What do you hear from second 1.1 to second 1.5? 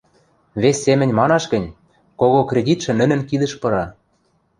манаш